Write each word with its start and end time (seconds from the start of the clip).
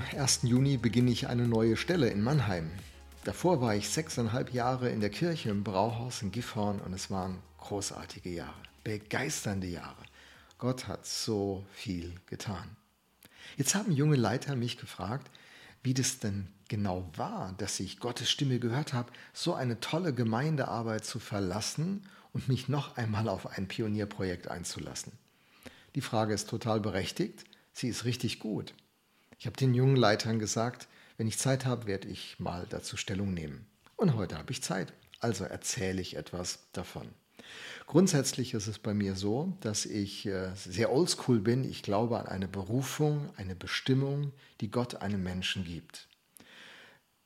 Am 0.00 0.18
1. 0.18 0.40
Juni 0.44 0.78
beginne 0.78 1.10
ich 1.10 1.28
eine 1.28 1.46
neue 1.46 1.76
Stelle 1.76 2.08
in 2.08 2.22
Mannheim. 2.22 2.70
Davor 3.24 3.60
war 3.60 3.74
ich 3.74 3.90
sechseinhalb 3.90 4.54
Jahre 4.54 4.88
in 4.88 5.00
der 5.00 5.10
Kirche 5.10 5.50
im 5.50 5.62
Brauhaus 5.62 6.22
in 6.22 6.32
Gifhorn 6.32 6.80
und 6.80 6.94
es 6.94 7.10
waren 7.10 7.38
großartige 7.58 8.30
Jahre, 8.30 8.56
begeisternde 8.82 9.66
Jahre. 9.66 10.02
Gott 10.56 10.88
hat 10.88 11.04
so 11.04 11.66
viel 11.72 12.14
getan. 12.24 12.76
Jetzt 13.58 13.74
haben 13.74 13.92
junge 13.92 14.16
Leiter 14.16 14.56
mich 14.56 14.78
gefragt, 14.78 15.30
wie 15.82 15.92
das 15.92 16.18
denn 16.18 16.48
genau 16.68 17.10
war, 17.16 17.54
dass 17.58 17.78
ich 17.78 18.00
Gottes 18.00 18.30
Stimme 18.30 18.58
gehört 18.58 18.94
habe, 18.94 19.12
so 19.34 19.52
eine 19.52 19.80
tolle 19.80 20.14
Gemeindearbeit 20.14 21.04
zu 21.04 21.18
verlassen 21.18 22.08
und 22.32 22.48
mich 22.48 22.68
noch 22.68 22.96
einmal 22.96 23.28
auf 23.28 23.46
ein 23.46 23.68
Pionierprojekt 23.68 24.48
einzulassen. 24.48 25.12
Die 25.94 26.00
Frage 26.00 26.32
ist 26.32 26.48
total 26.48 26.80
berechtigt, 26.80 27.44
sie 27.74 27.88
ist 27.88 28.06
richtig 28.06 28.38
gut. 28.38 28.72
Ich 29.40 29.46
habe 29.46 29.56
den 29.56 29.72
jungen 29.72 29.96
Leitern 29.96 30.38
gesagt, 30.38 30.86
wenn 31.16 31.26
ich 31.26 31.38
Zeit 31.38 31.64
habe, 31.64 31.86
werde 31.86 32.08
ich 32.08 32.38
mal 32.38 32.66
dazu 32.68 32.98
Stellung 32.98 33.32
nehmen. 33.32 33.64
Und 33.96 34.14
heute 34.14 34.36
habe 34.36 34.52
ich 34.52 34.62
Zeit, 34.62 34.92
also 35.18 35.44
erzähle 35.44 36.02
ich 36.02 36.14
etwas 36.14 36.58
davon. 36.74 37.08
Grundsätzlich 37.86 38.52
ist 38.52 38.66
es 38.66 38.78
bei 38.78 38.92
mir 38.92 39.16
so, 39.16 39.56
dass 39.62 39.86
ich 39.86 40.26
äh, 40.26 40.50
sehr 40.54 40.92
oldschool 40.92 41.40
bin. 41.40 41.64
Ich 41.64 41.82
glaube 41.82 42.20
an 42.20 42.26
eine 42.26 42.48
Berufung, 42.48 43.30
eine 43.38 43.56
Bestimmung, 43.56 44.32
die 44.60 44.70
Gott 44.70 44.96
einem 44.96 45.22
Menschen 45.22 45.64
gibt. 45.64 46.06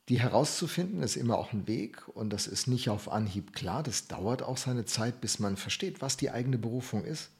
Die 0.08 0.20
herauszufinden 0.20 1.02
ist 1.02 1.16
immer 1.16 1.36
auch 1.36 1.52
ein 1.52 1.66
Weg 1.66 2.06
und 2.06 2.30
das 2.30 2.46
ist 2.46 2.68
nicht 2.68 2.90
auf 2.90 3.10
Anhieb 3.10 3.54
klar. 3.54 3.82
Das 3.82 4.06
dauert 4.06 4.40
auch 4.40 4.56
seine 4.56 4.84
Zeit, 4.84 5.20
bis 5.20 5.40
man 5.40 5.56
versteht, 5.56 6.00
was 6.00 6.16
die 6.16 6.30
eigene 6.30 6.58
Berufung 6.58 7.04
ist. 7.04 7.30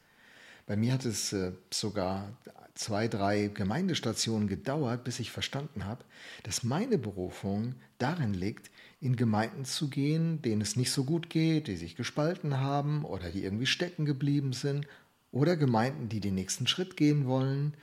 Bei 0.65 0.75
mir 0.75 0.93
hat 0.93 1.05
es 1.05 1.31
äh, 1.33 1.51
sogar 1.71 2.35
zwei, 2.73 3.07
drei 3.07 3.47
Gemeindestationen 3.47 4.47
gedauert, 4.47 5.03
bis 5.03 5.19
ich 5.19 5.31
verstanden 5.31 5.85
habe, 5.85 6.03
dass 6.43 6.63
meine 6.63 6.97
Berufung 6.97 7.75
darin 7.97 8.33
liegt, 8.33 8.69
in 8.99 9.15
Gemeinden 9.15 9.65
zu 9.65 9.89
gehen, 9.89 10.41
denen 10.41 10.61
es 10.61 10.75
nicht 10.75 10.91
so 10.91 11.03
gut 11.03 11.29
geht, 11.29 11.67
die 11.67 11.77
sich 11.77 11.95
gespalten 11.95 12.59
haben 12.59 13.05
oder 13.05 13.29
die 13.29 13.43
irgendwie 13.43 13.65
stecken 13.65 14.05
geblieben 14.05 14.53
sind, 14.53 14.87
oder 15.31 15.57
Gemeinden, 15.57 16.07
die 16.07 16.21
den 16.21 16.35
nächsten 16.35 16.65
Schritt 16.65 16.95
gehen 16.95 17.27
wollen 17.27 17.73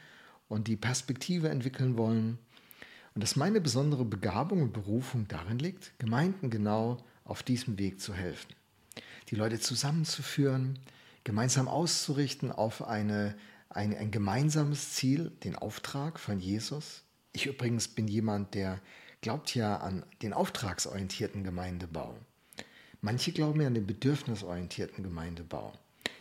und 0.49 0.69
die 0.69 0.77
Perspektive 0.77 1.51
entwickeln 1.51 1.99
wollen. 1.99 2.39
Und 3.15 3.23
dass 3.23 3.37
meine 3.37 3.61
besondere 3.61 4.07
Begabung 4.07 4.63
und 4.63 4.73
Berufung 4.73 5.29
darin 5.29 5.59
liegt, 5.59 5.93
Gemeinden 5.99 6.49
genau 6.49 7.05
auf 7.25 7.43
diesem 7.43 7.79
Weg 7.79 8.01
zu 8.01 8.15
helfen. 8.15 8.55
Die 9.29 9.35
Leute 9.35 9.61
zusammenzuführen, 9.61 10.79
gemeinsam 11.25 11.69
auszurichten 11.69 12.53
auf 12.53 12.87
eine, 12.87 13.37
ein, 13.69 13.97
ein 13.97 14.11
gemeinsames 14.11 14.95
Ziel, 14.95 15.31
den 15.45 15.56
Auftrag 15.56 16.19
von 16.19 16.41
Jesus. 16.41 17.03
Ich 17.33 17.47
übrigens 17.47 17.89
bin 17.89 18.09
jemand, 18.09 18.55
der 18.55 18.81
glaubt 19.20 19.55
ja 19.55 19.77
an 19.77 20.05
den 20.20 20.33
auftragsorientierten 20.33 21.45
Gemeindebau. 21.45 22.17
Manche 23.01 23.33
glauben 23.33 23.61
ja 23.61 23.67
an 23.67 23.75
den 23.75 23.87
bedürfnisorientierten 23.87 25.03
Gemeindebau. 25.03 25.73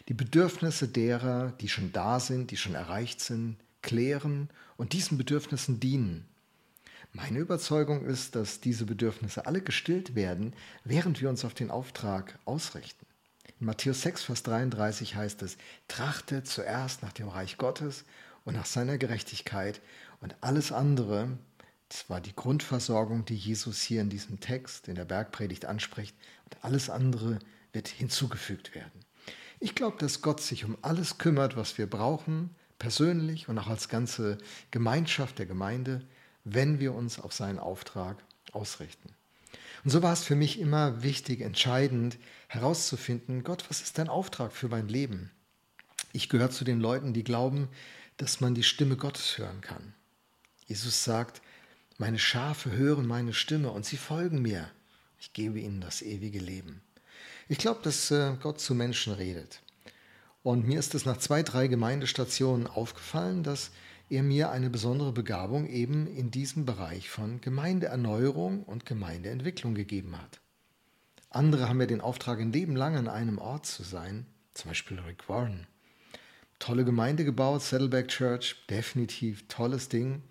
Die 0.07 0.13
Bedürfnisse 0.13 0.87
derer, 0.87 1.51
die 1.59 1.69
schon 1.69 1.91
da 1.91 2.19
sind, 2.19 2.51
die 2.51 2.57
schon 2.57 2.75
erreicht 2.75 3.21
sind, 3.21 3.57
klären 3.81 4.49
und 4.77 4.93
diesen 4.93 5.17
Bedürfnissen 5.17 5.79
dienen. 5.79 6.27
Meine 7.13 7.39
Überzeugung 7.39 8.05
ist, 8.05 8.35
dass 8.35 8.61
diese 8.61 8.85
Bedürfnisse 8.85 9.45
alle 9.45 9.61
gestillt 9.61 10.15
werden, 10.15 10.53
während 10.85 11.21
wir 11.21 11.29
uns 11.29 11.43
auf 11.43 11.53
den 11.53 11.69
Auftrag 11.69 12.39
ausrichten. 12.45 13.05
In 13.61 13.67
Matthäus 13.67 14.01
6, 14.01 14.23
Vers 14.23 14.43
33 14.43 15.15
heißt 15.15 15.43
es, 15.43 15.55
trachte 15.87 16.43
zuerst 16.43 17.03
nach 17.03 17.13
dem 17.13 17.29
Reich 17.29 17.57
Gottes 17.57 18.03
und 18.43 18.55
nach 18.55 18.65
seiner 18.65 18.97
Gerechtigkeit 18.97 19.81
und 20.19 20.35
alles 20.41 20.71
andere, 20.71 21.37
das 21.87 22.09
war 22.09 22.19
die 22.19 22.35
Grundversorgung, 22.35 23.23
die 23.23 23.35
Jesus 23.35 23.81
hier 23.81 24.01
in 24.01 24.09
diesem 24.09 24.39
Text, 24.39 24.87
in 24.87 24.95
der 24.95 25.05
Bergpredigt 25.05 25.65
anspricht, 25.65 26.15
und 26.45 26.57
alles 26.63 26.89
andere 26.89 27.39
wird 27.71 27.87
hinzugefügt 27.87 28.73
werden. 28.73 29.05
Ich 29.59 29.75
glaube, 29.75 29.97
dass 29.99 30.21
Gott 30.21 30.41
sich 30.41 30.65
um 30.65 30.77
alles 30.81 31.19
kümmert, 31.19 31.55
was 31.55 31.77
wir 31.77 31.87
brauchen, 31.87 32.55
persönlich 32.79 33.47
und 33.47 33.59
auch 33.59 33.67
als 33.67 33.89
ganze 33.89 34.39
Gemeinschaft 34.71 35.37
der 35.37 35.45
Gemeinde 35.45 36.01
wenn 36.43 36.79
wir 36.79 36.93
uns 36.93 37.19
auf 37.19 37.33
seinen 37.33 37.59
Auftrag 37.59 38.17
ausrichten. 38.51 39.09
Und 39.83 39.89
so 39.89 40.03
war 40.03 40.13
es 40.13 40.23
für 40.23 40.35
mich 40.35 40.59
immer 40.59 41.03
wichtig, 41.03 41.41
entscheidend 41.41 42.17
herauszufinden, 42.47 43.43
Gott, 43.43 43.65
was 43.69 43.81
ist 43.81 43.97
dein 43.97 44.09
Auftrag 44.09 44.51
für 44.51 44.67
mein 44.67 44.87
Leben? 44.87 45.31
Ich 46.13 46.29
gehöre 46.29 46.51
zu 46.51 46.63
den 46.63 46.79
Leuten, 46.79 47.13
die 47.13 47.23
glauben, 47.23 47.69
dass 48.17 48.41
man 48.41 48.53
die 48.53 48.63
Stimme 48.63 48.97
Gottes 48.97 49.37
hören 49.37 49.61
kann. 49.61 49.93
Jesus 50.67 51.03
sagt, 51.03 51.41
meine 51.97 52.19
Schafe 52.19 52.71
hören 52.71 53.05
meine 53.05 53.33
Stimme 53.33 53.71
und 53.71 53.85
sie 53.85 53.97
folgen 53.97 54.41
mir. 54.41 54.69
Ich 55.19 55.33
gebe 55.33 55.59
ihnen 55.59 55.81
das 55.81 56.01
ewige 56.01 56.39
Leben. 56.39 56.81
Ich 57.47 57.57
glaube, 57.57 57.81
dass 57.83 58.11
äh, 58.11 58.35
Gott 58.41 58.59
zu 58.59 58.73
Menschen 58.73 59.13
redet. 59.13 59.61
Und 60.43 60.67
mir 60.67 60.79
ist 60.79 60.95
es 60.95 61.05
nach 61.05 61.17
zwei, 61.17 61.43
drei 61.43 61.67
Gemeindestationen 61.67 62.67
aufgefallen, 62.67 63.43
dass 63.43 63.71
er 64.11 64.23
mir 64.23 64.51
eine 64.51 64.69
besondere 64.69 65.13
Begabung 65.13 65.67
eben 65.67 66.05
in 66.05 66.31
diesem 66.31 66.65
Bereich 66.65 67.09
von 67.09 67.39
Gemeindeerneuerung 67.39 68.63
und 68.63 68.85
Gemeindeentwicklung 68.85 69.73
gegeben 69.73 70.17
hat. 70.17 70.41
Andere 71.29 71.69
haben 71.69 71.77
mir 71.77 71.87
den 71.87 72.01
Auftrag, 72.01 72.41
ein 72.41 72.51
Leben 72.51 72.75
lang 72.75 72.97
an 72.97 73.07
einem 73.07 73.37
Ort 73.37 73.65
zu 73.65 73.83
sein, 73.83 74.25
zum 74.53 74.71
Beispiel 74.71 74.99
Rick 74.99 75.29
Warren. 75.29 75.65
Tolle 76.59 76.83
Gemeinde 76.83 77.23
gebaut, 77.23 77.61
Saddleback 77.61 78.09
Church, 78.09 78.57
definitiv 78.69 79.47
tolles 79.47 79.87
Ding. 79.87 80.21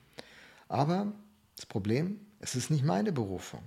Aber 0.69 1.15
das 1.57 1.65
Problem, 1.65 2.21
es 2.39 2.55
ist 2.55 2.71
nicht 2.71 2.85
meine 2.85 3.13
Berufung. 3.13 3.63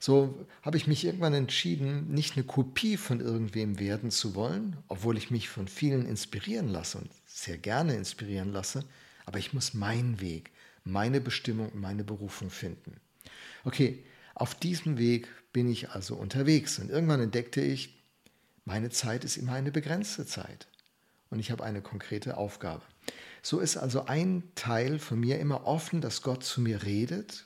So 0.00 0.46
habe 0.62 0.78
ich 0.78 0.86
mich 0.86 1.04
irgendwann 1.04 1.34
entschieden, 1.34 2.14
nicht 2.14 2.36
eine 2.36 2.46
Kopie 2.46 2.96
von 2.96 3.20
irgendwem 3.20 3.78
werden 3.78 4.10
zu 4.10 4.34
wollen, 4.34 4.78
obwohl 4.88 5.18
ich 5.18 5.30
mich 5.30 5.50
von 5.50 5.68
vielen 5.68 6.06
inspirieren 6.06 6.68
lasse 6.68 6.96
und 6.96 7.10
sehr 7.26 7.58
gerne 7.58 7.94
inspirieren 7.94 8.52
lasse, 8.52 8.84
aber 9.28 9.38
ich 9.38 9.52
muss 9.52 9.74
meinen 9.74 10.22
Weg, 10.22 10.52
meine 10.84 11.20
Bestimmung, 11.20 11.70
meine 11.74 12.02
Berufung 12.02 12.48
finden. 12.48 12.98
Okay, 13.62 14.02
auf 14.34 14.54
diesem 14.54 14.96
Weg 14.96 15.28
bin 15.52 15.70
ich 15.70 15.90
also 15.90 16.16
unterwegs 16.16 16.78
und 16.78 16.88
irgendwann 16.88 17.20
entdeckte 17.20 17.60
ich, 17.60 18.02
meine 18.64 18.88
Zeit 18.88 19.24
ist 19.24 19.36
immer 19.36 19.52
eine 19.52 19.70
begrenzte 19.70 20.24
Zeit 20.24 20.66
und 21.28 21.40
ich 21.40 21.50
habe 21.50 21.62
eine 21.62 21.82
konkrete 21.82 22.38
Aufgabe. 22.38 22.82
So 23.42 23.60
ist 23.60 23.76
also 23.76 24.06
ein 24.06 24.44
Teil 24.54 24.98
von 24.98 25.20
mir 25.20 25.38
immer 25.40 25.66
offen, 25.66 26.00
dass 26.00 26.22
Gott 26.22 26.42
zu 26.42 26.62
mir 26.62 26.82
redet 26.82 27.44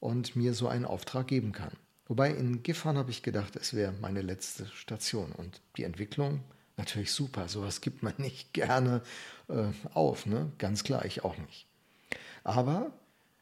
und 0.00 0.36
mir 0.36 0.52
so 0.52 0.68
einen 0.68 0.84
Auftrag 0.84 1.28
geben 1.28 1.52
kann. 1.52 1.72
Wobei 2.08 2.30
in 2.30 2.62
Gifhorn 2.62 2.98
habe 2.98 3.10
ich 3.10 3.22
gedacht, 3.22 3.56
es 3.56 3.72
wäre 3.72 3.92
meine 4.02 4.20
letzte 4.20 4.66
Station 4.66 5.32
und 5.32 5.62
die 5.78 5.84
Entwicklung 5.84 6.44
natürlich 6.76 7.12
super. 7.12 7.48
Sowas 7.48 7.80
gibt 7.80 8.02
man 8.02 8.14
nicht 8.18 8.52
gerne 8.52 9.02
äh, 9.48 9.68
auf, 9.92 10.26
ne? 10.26 10.52
ganz 10.58 10.84
klar, 10.84 11.04
ich 11.04 11.24
auch 11.24 11.36
nicht. 11.36 11.66
Aber 12.44 12.92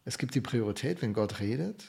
es 0.05 0.19
gibt 0.19 0.35
die 0.35 0.41
Priorität, 0.41 1.03
wenn 1.03 1.13
Gott 1.13 1.41
redet, 1.41 1.85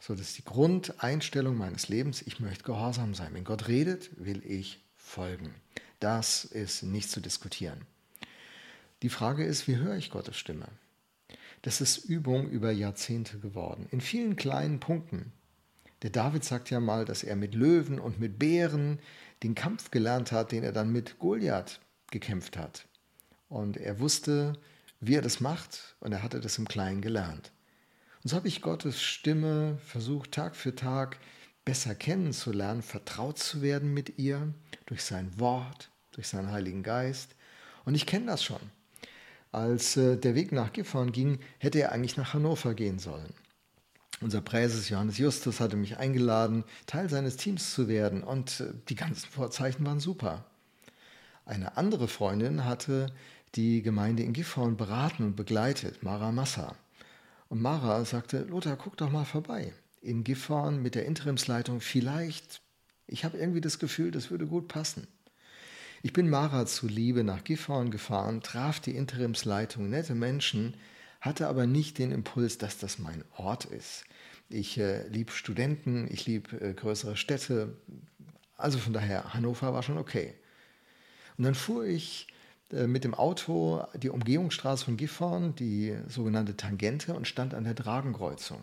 so 0.00 0.14
dass 0.14 0.34
die 0.34 0.44
Grundeinstellung 0.44 1.56
meines 1.56 1.88
Lebens, 1.88 2.22
ich 2.22 2.40
möchte 2.40 2.64
gehorsam 2.64 3.14
sein. 3.14 3.34
Wenn 3.34 3.44
Gott 3.44 3.68
redet, 3.68 4.10
will 4.16 4.44
ich 4.44 4.80
folgen. 4.96 5.54
Das 6.00 6.44
ist 6.44 6.82
nicht 6.82 7.10
zu 7.10 7.20
diskutieren. 7.20 7.84
Die 9.02 9.08
Frage 9.08 9.44
ist, 9.44 9.66
wie 9.66 9.76
höre 9.76 9.96
ich 9.96 10.10
Gottes 10.10 10.36
Stimme? 10.36 10.68
Das 11.62 11.80
ist 11.80 11.98
Übung 11.98 12.48
über 12.48 12.70
Jahrzehnte 12.70 13.38
geworden. 13.38 13.86
In 13.90 14.00
vielen 14.00 14.36
kleinen 14.36 14.80
Punkten. 14.80 15.32
Der 16.02 16.10
David 16.10 16.44
sagt 16.44 16.70
ja 16.70 16.80
mal, 16.80 17.04
dass 17.04 17.24
er 17.24 17.36
mit 17.36 17.54
Löwen 17.54 17.98
und 17.98 18.20
mit 18.20 18.38
Bären 18.38 19.00
den 19.42 19.54
Kampf 19.54 19.90
gelernt 19.90 20.32
hat, 20.32 20.52
den 20.52 20.62
er 20.62 20.72
dann 20.72 20.90
mit 20.92 21.18
Goliath 21.18 21.80
gekämpft 22.10 22.56
hat. 22.56 22.86
Und 23.48 23.76
er 23.76 23.98
wusste, 23.98 24.52
wie 25.00 25.14
er 25.14 25.22
das 25.22 25.40
macht 25.40 25.96
und 26.00 26.12
er 26.12 26.22
hatte 26.22 26.40
das 26.40 26.58
im 26.58 26.68
Kleinen 26.68 27.00
gelernt. 27.00 27.52
Und 28.22 28.30
so 28.30 28.36
habe 28.36 28.48
ich 28.48 28.62
Gottes 28.62 29.00
Stimme 29.00 29.78
versucht, 29.84 30.32
Tag 30.32 30.56
für 30.56 30.74
Tag 30.74 31.18
besser 31.64 31.94
kennenzulernen, 31.94 32.82
vertraut 32.82 33.38
zu 33.38 33.62
werden 33.62 33.92
mit 33.92 34.18
ihr, 34.18 34.52
durch 34.86 35.04
sein 35.04 35.38
Wort, 35.38 35.90
durch 36.12 36.28
seinen 36.28 36.50
Heiligen 36.50 36.82
Geist. 36.82 37.34
Und 37.84 37.94
ich 37.94 38.06
kenne 38.06 38.26
das 38.26 38.42
schon. 38.42 38.60
Als 39.52 39.96
äh, 39.96 40.16
der 40.16 40.34
Weg 40.34 40.52
nach 40.52 40.72
Gifhorn 40.72 41.12
ging, 41.12 41.38
hätte 41.58 41.80
er 41.80 41.92
eigentlich 41.92 42.16
nach 42.16 42.34
Hannover 42.34 42.74
gehen 42.74 42.98
sollen. 42.98 43.32
Unser 44.20 44.40
Präses 44.40 44.88
Johannes 44.88 45.18
Justus 45.18 45.60
hatte 45.60 45.76
mich 45.76 45.98
eingeladen, 45.98 46.64
Teil 46.86 47.08
seines 47.08 47.36
Teams 47.36 47.72
zu 47.72 47.86
werden 47.86 48.24
und 48.24 48.60
äh, 48.60 48.72
die 48.88 48.96
ganzen 48.96 49.28
Vorzeichen 49.28 49.86
waren 49.86 50.00
super. 50.00 50.44
Eine 51.44 51.76
andere 51.76 52.08
Freundin 52.08 52.64
hatte 52.64 53.12
die 53.54 53.80
Gemeinde 53.80 54.24
in 54.24 54.32
Gifhorn 54.32 54.76
beraten 54.76 55.24
und 55.24 55.36
begleitet, 55.36 56.02
Mara 56.02 56.32
Massa. 56.32 56.74
Und 57.48 57.62
Mara 57.62 58.04
sagte, 58.04 58.40
Lothar, 58.40 58.76
guck 58.76 58.96
doch 58.96 59.10
mal 59.10 59.24
vorbei. 59.24 59.72
In 60.02 60.24
Gifhorn 60.24 60.82
mit 60.82 60.94
der 60.94 61.06
Interimsleitung 61.06 61.80
vielleicht, 61.80 62.60
ich 63.06 63.24
habe 63.24 63.38
irgendwie 63.38 63.60
das 63.60 63.78
Gefühl, 63.78 64.10
das 64.10 64.30
würde 64.30 64.46
gut 64.46 64.68
passen. 64.68 65.06
Ich 66.02 66.12
bin 66.12 66.28
Mara 66.28 66.66
zuliebe 66.66 67.24
nach 67.24 67.42
Gifhorn 67.44 67.90
gefahren, 67.90 68.42
traf 68.42 68.80
die 68.80 68.94
Interimsleitung, 68.94 69.88
nette 69.88 70.14
Menschen, 70.14 70.74
hatte 71.20 71.48
aber 71.48 71.66
nicht 71.66 71.98
den 71.98 72.12
Impuls, 72.12 72.58
dass 72.58 72.78
das 72.78 72.98
mein 72.98 73.24
Ort 73.36 73.64
ist. 73.64 74.04
Ich 74.48 74.78
äh, 74.78 75.06
liebe 75.08 75.32
Studenten, 75.32 76.08
ich 76.10 76.26
liebe 76.26 76.60
äh, 76.60 76.74
größere 76.74 77.16
Städte. 77.16 77.76
Also 78.56 78.78
von 78.78 78.92
daher, 78.92 79.34
Hannover 79.34 79.72
war 79.72 79.82
schon 79.82 79.98
okay. 79.98 80.34
Und 81.36 81.44
dann 81.44 81.54
fuhr 81.54 81.84
ich 81.84 82.28
äh, 82.72 82.86
mit 82.86 83.04
dem 83.04 83.14
Auto 83.14 83.84
die 83.94 84.10
Umgehungsstraße 84.10 84.84
von 84.84 84.96
Gifhorn, 84.96 85.54
die 85.54 85.96
sogenannte 86.08 86.56
Tangente, 86.56 87.14
und 87.14 87.26
stand 87.26 87.54
an 87.54 87.64
der 87.64 87.74
Dragenkreuzung. 87.74 88.60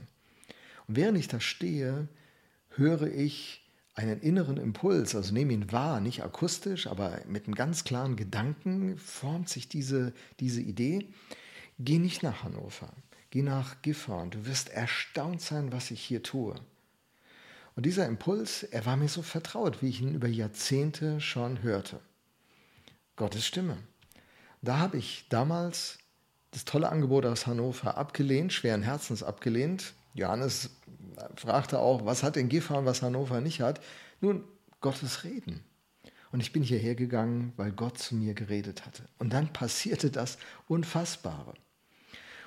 Und 0.87 0.95
während 0.95 1.17
ich 1.17 1.27
da 1.27 1.39
stehe, 1.39 2.07
höre 2.69 3.07
ich 3.07 3.61
einen 3.95 4.19
inneren 4.19 4.57
Impuls, 4.57 5.15
also 5.15 5.33
nehme 5.33 5.53
ihn 5.53 5.71
wahr, 5.71 6.01
nicht 6.01 6.23
akustisch, 6.23 6.87
aber 6.87 7.21
mit 7.27 7.45
einem 7.45 7.55
ganz 7.55 7.85
klaren 7.85 8.17
Gedanken 8.17 8.97
formt 8.97 9.47
sich 9.47 9.69
diese, 9.69 10.13
diese 10.39 10.61
Idee. 10.61 11.07
Geh 11.77 11.99
nicht 11.99 12.23
nach 12.23 12.43
Hannover, 12.43 12.93
geh 13.31 13.41
nach 13.41 13.81
Gifhorn, 13.81 14.31
du 14.31 14.45
wirst 14.45 14.69
erstaunt 14.69 15.41
sein, 15.41 15.71
was 15.73 15.91
ich 15.91 16.01
hier 16.01 16.23
tue. 16.23 16.55
Und 17.75 17.85
dieser 17.85 18.05
Impuls, 18.05 18.63
er 18.63 18.85
war 18.85 18.95
mir 18.95 19.09
so 19.09 19.21
vertraut, 19.21 19.81
wie 19.81 19.89
ich 19.89 20.01
ihn 20.01 20.15
über 20.15 20.29
Jahrzehnte 20.29 21.19
schon 21.19 21.61
hörte. 21.61 21.99
Gottes 23.17 23.45
Stimme. 23.45 23.77
Da 24.61 24.77
habe 24.77 24.97
ich 24.97 25.27
damals 25.29 25.99
das 26.51 26.63
tolle 26.63 26.87
Angebot 26.87 27.25
aus 27.25 27.45
Hannover 27.45 27.97
abgelehnt, 27.97 28.53
schweren 28.53 28.81
Herzens 28.81 29.23
abgelehnt. 29.23 29.93
Johannes 30.13 30.69
fragte 31.35 31.79
auch, 31.79 32.05
was 32.05 32.23
hat 32.23 32.37
denn 32.37 32.47
Gifhorn, 32.47 32.85
was 32.85 33.01
Hannover 33.01 33.41
nicht 33.41 33.59
hat? 33.59 33.81
Nun, 34.21 34.45
Gottes 34.79 35.25
Reden. 35.25 35.65
Und 36.31 36.39
ich 36.39 36.53
bin 36.53 36.63
hierher 36.63 36.95
gegangen, 36.95 37.51
weil 37.57 37.73
Gott 37.73 37.97
zu 37.97 38.15
mir 38.15 38.33
geredet 38.33 38.85
hatte. 38.85 39.03
Und 39.19 39.33
dann 39.33 39.51
passierte 39.51 40.11
das 40.11 40.37
Unfassbare. 40.67 41.53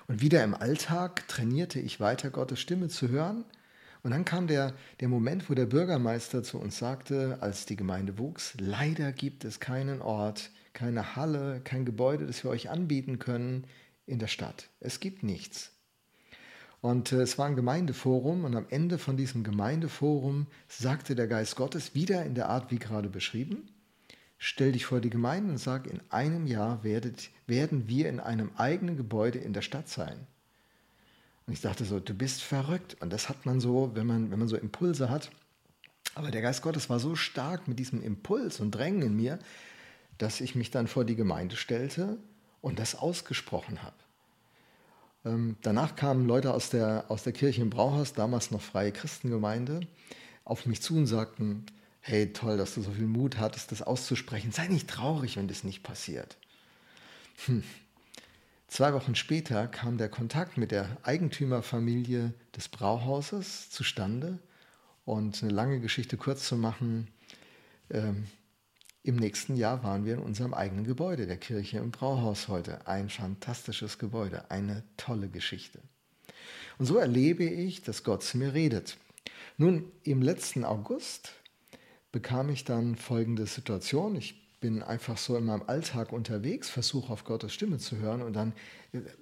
Und 0.08 0.22
wieder 0.22 0.43
im 0.43 0.55
Alltag 0.55 1.28
trainierte 1.28 1.78
ich 1.78 2.00
weiter, 2.00 2.31
Gottes 2.31 2.60
Stimme 2.60 2.88
zu 2.88 3.08
hören. 3.08 3.44
Und 4.02 4.12
dann 4.12 4.25
kam 4.25 4.46
der, 4.46 4.72
der 5.00 5.08
Moment, 5.08 5.50
wo 5.50 5.55
der 5.55 5.66
Bürgermeister 5.66 6.43
zu 6.43 6.58
uns 6.58 6.78
sagte, 6.78 7.38
als 7.40 7.66
die 7.66 7.76
Gemeinde 7.76 8.16
wuchs, 8.16 8.55
leider 8.58 9.12
gibt 9.12 9.44
es 9.44 9.60
keinen 9.60 10.00
Ort, 10.00 10.50
keine 10.72 11.14
Halle, 11.14 11.60
kein 11.62 11.84
Gebäude, 11.84 12.26
das 12.26 12.43
wir 12.43 12.50
euch 12.50 12.70
anbieten 12.70 13.19
können 13.19 13.66
in 14.06 14.19
der 14.19 14.28
Stadt. 14.28 14.70
Es 14.81 14.99
gibt 15.00 15.22
nichts. 15.22 15.72
Und 16.81 17.12
äh, 17.12 17.20
es 17.20 17.37
war 17.37 17.46
ein 17.46 17.56
Gemeindeforum 17.56 18.44
und 18.44 18.56
am 18.56 18.66
Ende 18.70 18.96
von 18.96 19.16
diesem 19.16 19.44
Gemeindeforum 19.44 20.46
sagte 20.69 21.16
der 21.16 21.26
Geist 21.26 21.56
Gottes 21.56 21.94
wieder 21.94 22.25
in 22.25 22.34
der 22.34 22.49
Art 22.49 22.70
wie 22.70 22.78
gerade 22.78 23.11
beschrieben, 23.11 23.69
stell 24.38 24.72
dich 24.72 24.87
vor 24.87 25.00
die 25.00 25.11
Gemeinde 25.11 25.50
und 25.50 25.58
sag, 25.58 25.87
in 25.87 26.00
einem 26.08 26.46
Jahr 26.46 26.82
werdet, 26.84 27.31
werden 27.48 27.88
wir 27.88 28.08
in 28.08 28.20
einem 28.20 28.50
eigenen 28.56 28.96
Gebäude 28.96 29.38
in 29.38 29.52
der 29.52 29.62
Stadt 29.62 29.88
sein. 29.88 30.26
Und 31.46 31.54
ich 31.54 31.62
dachte 31.62 31.84
so, 31.84 31.98
du 31.98 32.14
bist 32.14 32.42
verrückt. 32.42 32.96
Und 33.00 33.10
das 33.10 33.28
hat 33.28 33.46
man 33.46 33.58
so, 33.58 33.90
wenn 33.94 34.06
man, 34.06 34.30
wenn 34.30 34.38
man 34.38 34.48
so 34.48 34.56
Impulse 34.56 35.08
hat. 35.08 35.30
Aber 36.14 36.30
der 36.30 36.42
Geist 36.42 36.62
Gottes 36.62 36.90
war 36.90 37.00
so 37.00 37.16
stark 37.16 37.66
mit 37.66 37.78
diesem 37.78 38.02
Impuls 38.02 38.60
und 38.60 38.72
Drängen 38.72 39.02
in 39.02 39.16
mir, 39.16 39.38
dass 40.18 40.40
ich 40.40 40.54
mich 40.54 40.70
dann 40.70 40.88
vor 40.88 41.04
die 41.04 41.16
Gemeinde 41.16 41.56
stellte 41.56 42.18
und 42.60 42.78
das 42.78 42.94
ausgesprochen 42.94 43.82
habe. 43.82 43.96
Ähm, 45.24 45.56
danach 45.62 45.96
kamen 45.96 46.26
Leute 46.26 46.52
aus 46.52 46.70
der, 46.70 47.06
aus 47.08 47.22
der 47.22 47.32
Kirche 47.32 47.62
im 47.62 47.70
Brauhaus, 47.70 48.12
damals 48.12 48.50
noch 48.50 48.60
freie 48.60 48.92
Christengemeinde, 48.92 49.80
auf 50.44 50.66
mich 50.66 50.82
zu 50.82 50.96
und 50.96 51.06
sagten, 51.06 51.66
hey, 52.00 52.32
toll, 52.32 52.56
dass 52.56 52.74
du 52.74 52.82
so 52.82 52.90
viel 52.90 53.06
Mut 53.06 53.38
hattest, 53.38 53.72
das 53.72 53.82
auszusprechen. 53.82 54.52
Sei 54.52 54.66
nicht 54.68 54.88
traurig, 54.88 55.36
wenn 55.36 55.48
das 55.48 55.64
nicht 55.64 55.82
passiert. 55.82 56.36
Hm. 57.46 57.62
Zwei 58.67 58.93
Wochen 58.93 59.14
später 59.14 59.67
kam 59.67 59.96
der 59.96 60.08
Kontakt 60.08 60.58
mit 60.58 60.70
der 60.70 60.99
Eigentümerfamilie 61.02 62.35
des 62.55 62.69
Brauhauses 62.69 63.70
zustande. 63.70 64.38
Und 65.05 65.43
eine 65.43 65.52
lange 65.52 65.81
Geschichte 65.81 66.17
kurz 66.17 66.46
zu 66.46 66.56
machen, 66.56 67.08
ähm, 67.90 68.26
im 69.02 69.17
nächsten 69.17 69.56
Jahr 69.56 69.82
waren 69.82 70.05
wir 70.05 70.14
in 70.14 70.20
unserem 70.20 70.52
eigenen 70.52 70.85
Gebäude, 70.85 71.26
der 71.26 71.38
Kirche 71.38 71.79
im 71.79 71.93
Brauhaus 71.93 72.49
heute. 72.49 72.87
Ein 72.87 73.08
fantastisches 73.08 73.99
Gebäude, 73.99 74.50
eine 74.50 74.82
tolle 74.99 75.29
Geschichte. 75.29 75.81
Und 76.79 76.87
so 76.87 76.99
erlebe 76.99 77.44
ich, 77.44 77.82
dass 77.82 78.05
Gott 78.05 78.23
zu 78.23 78.37
mir 78.37 78.52
redet. 78.52 78.99
Nun, 79.56 79.90
im 80.02 80.20
letzten 80.20 80.64
August 80.64 81.32
bekam 82.12 82.50
ich 82.50 82.64
dann 82.64 82.96
folgende 82.96 83.46
Situation. 83.46 84.14
Ich 84.17 84.47
bin 84.60 84.82
einfach 84.82 85.19
so 85.19 85.37
in 85.37 85.44
meinem 85.44 85.62
Alltag 85.66 86.12
unterwegs, 86.12 86.69
versuche 86.69 87.12
auf 87.12 87.25
Gottes 87.25 87.52
Stimme 87.52 87.78
zu 87.78 87.96
hören 87.96 88.22
und 88.22 88.34
dann 88.34 88.52